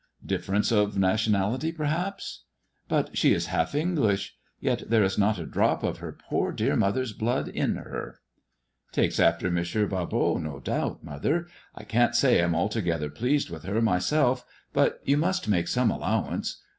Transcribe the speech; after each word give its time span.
"Difference 0.35 0.71
of 0.71 0.97
nationality, 0.97 1.71
perhaps."" 1.71 2.45
But 2.89 3.15
she 3.15 3.35
is 3.35 3.45
half 3.53 3.75
English. 3.75 4.35
Yet 4.59 4.81
there 4.89 5.03
is 5.03 5.15
not 5.15 5.37
a 5.37 5.45
drop 5.45 5.83
of 5.83 5.99
her 5.99 6.17
poor 6.27 6.51
dear 6.51 6.75
mother's 6.75 7.13
blood 7.13 7.47
in 7.49 7.75
her."" 7.75 8.17
Takes 8.93 9.19
after 9.19 9.49
M. 9.55 9.63
Barbot, 9.89 10.41
no 10.41 10.59
doubt, 10.59 11.03
mother; 11.03 11.45
I 11.75 11.83
can't 11.83 12.15
say 12.15 12.41
I'm 12.43 12.55
altogether 12.55 13.11
pleased 13.11 13.51
with 13.51 13.61
her 13.61 13.79
myself. 13.79 14.43
But 14.73 14.99
you 15.05 15.17
must 15.17 15.47
make 15.47 15.67
some 15.67 15.91
allowance. 15.91 16.63